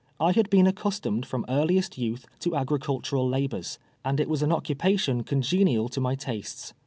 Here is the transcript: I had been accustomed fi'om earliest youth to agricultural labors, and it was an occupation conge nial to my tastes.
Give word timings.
I 0.19 0.31
had 0.31 0.49
been 0.49 0.65
accustomed 0.65 1.27
fi'om 1.27 1.45
earliest 1.47 1.95
youth 1.95 2.25
to 2.39 2.55
agricultural 2.55 3.29
labors, 3.29 3.77
and 4.03 4.19
it 4.19 4.27
was 4.29 4.41
an 4.41 4.51
occupation 4.51 5.21
conge 5.23 5.63
nial 5.63 5.89
to 5.89 6.01
my 6.01 6.15
tastes. 6.15 6.73